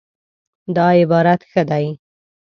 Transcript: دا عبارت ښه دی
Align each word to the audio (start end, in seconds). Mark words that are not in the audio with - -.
دا 0.75 0.87
عبارت 1.01 1.41
ښه 1.49 1.61
دی 1.69 1.87